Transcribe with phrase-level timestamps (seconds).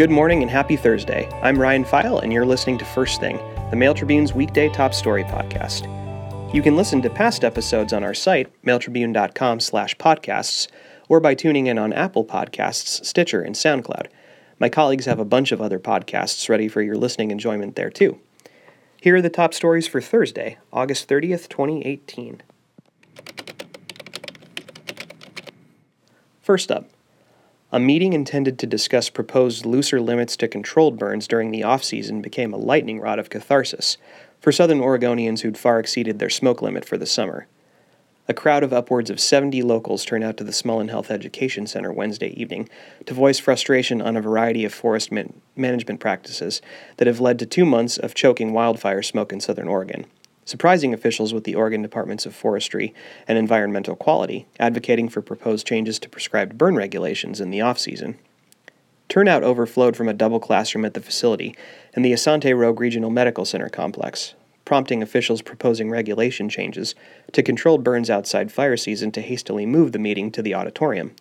[0.00, 1.28] Good morning and happy Thursday.
[1.42, 3.36] I'm Ryan Pfeil, and you're listening to First Thing,
[3.68, 5.84] the Mail Tribune's weekday top story podcast.
[6.54, 10.68] You can listen to past episodes on our site, mailtribune.com slash podcasts,
[11.10, 14.06] or by tuning in on Apple Podcasts, Stitcher, and SoundCloud.
[14.58, 18.18] My colleagues have a bunch of other podcasts ready for your listening enjoyment there, too.
[19.02, 22.40] Here are the top stories for Thursday, August 30th, 2018.
[26.40, 26.88] First up,
[27.72, 32.20] a meeting intended to discuss proposed looser limits to controlled burns during the off season
[32.20, 33.96] became a lightning rod of catharsis
[34.40, 37.46] for Southern Oregonians who'd far exceeded their smoke limit for the summer.
[38.26, 41.92] A crowd of upwards of 70 locals turned out to the Smullin Health Education Center
[41.92, 42.68] Wednesday evening
[43.06, 46.62] to voice frustration on a variety of forest man- management practices
[46.96, 50.06] that have led to two months of choking wildfire smoke in southern Oregon
[50.50, 52.92] surprising officials with the Oregon Departments of Forestry
[53.28, 58.18] and Environmental Quality, advocating for proposed changes to prescribed burn regulations in the off-season.
[59.08, 61.54] Turnout overflowed from a double classroom at the facility
[61.94, 64.34] and the Asante Rogue Regional Medical Center complex,
[64.64, 66.96] prompting officials proposing regulation changes
[67.32, 71.14] to controlled burns outside fire season to hastily move the meeting to the auditorium.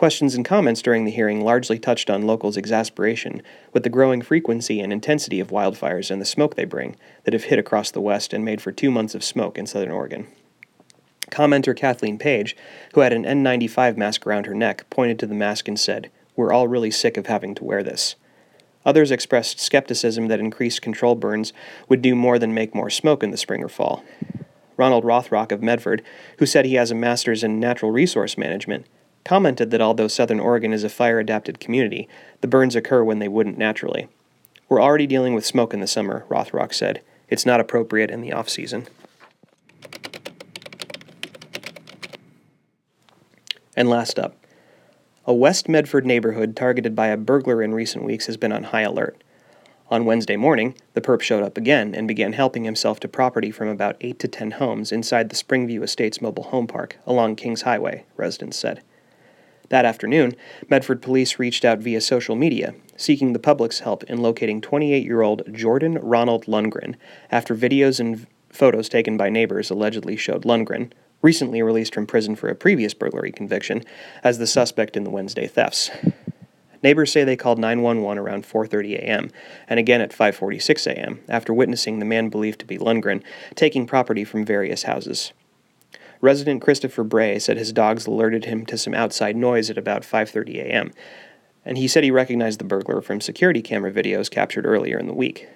[0.00, 3.42] Questions and comments during the hearing largely touched on locals' exasperation
[3.74, 7.44] with the growing frequency and intensity of wildfires and the smoke they bring that have
[7.44, 10.26] hit across the West and made for two months of smoke in southern Oregon.
[11.30, 12.56] Commenter Kathleen Page,
[12.94, 16.50] who had an N95 mask around her neck, pointed to the mask and said, We're
[16.50, 18.16] all really sick of having to wear this.
[18.86, 21.52] Others expressed skepticism that increased control burns
[21.90, 24.02] would do more than make more smoke in the spring or fall.
[24.78, 26.02] Ronald Rothrock of Medford,
[26.38, 28.86] who said he has a master's in natural resource management,
[29.24, 32.08] commented that although Southern Oregon is a fire adapted community,
[32.40, 34.08] the burns occur when they wouldn't naturally.
[34.68, 37.02] We're already dealing with smoke in the summer, Rothrock said.
[37.28, 38.86] It's not appropriate in the off season.
[43.76, 44.36] And last up,
[45.26, 48.82] a West Medford neighborhood targeted by a burglar in recent weeks has been on high
[48.82, 49.22] alert.
[49.90, 53.68] On Wednesday morning, the perp showed up again and began helping himself to property from
[53.68, 58.04] about 8 to 10 homes inside the Springview Estates mobile home park along Kings Highway,
[58.16, 58.82] residents said.
[59.70, 60.34] That afternoon,
[60.68, 65.22] Medford police reached out via social media, seeking the public's help in locating 28 year
[65.22, 66.96] old Jordan Ronald Lundgren
[67.30, 70.90] after videos and photos taken by neighbors allegedly showed Lundgren,
[71.22, 73.84] recently released from prison for a previous burglary conviction,
[74.24, 75.88] as the suspect in the Wednesday thefts.
[76.82, 79.30] Neighbors say they called 911 around 4:30 a.m.
[79.68, 81.20] and again at 5:46 a.m.
[81.28, 83.22] after witnessing the man believed to be Lundgren
[83.54, 85.32] taking property from various houses.
[86.20, 90.56] Resident Christopher Bray said his dogs alerted him to some outside noise at about 5:30
[90.58, 90.92] a.m.,
[91.64, 95.14] and he said he recognized the burglar from security camera videos captured earlier in the
[95.14, 95.48] week.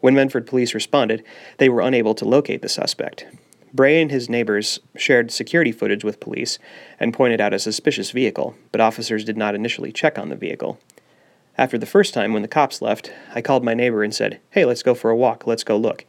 [0.00, 1.22] When Medford police responded,
[1.58, 3.26] they were unable to locate the suspect.
[3.72, 6.58] Bray and his neighbors shared security footage with police
[6.98, 10.78] and pointed out a suspicious vehicle, but officers did not initially check on the vehicle.
[11.56, 14.64] After the first time, when the cops left, I called my neighbor and said, Hey,
[14.64, 16.04] let's go for a walk, let's go look.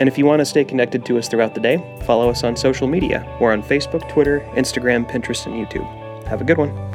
[0.00, 2.56] And if you want to stay connected to us throughout the day, follow us on
[2.56, 3.24] social media.
[3.40, 6.26] We're on Facebook, Twitter, Instagram, Pinterest, and YouTube.
[6.26, 6.89] Have a good one.